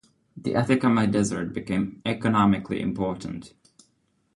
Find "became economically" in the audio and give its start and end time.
1.53-2.81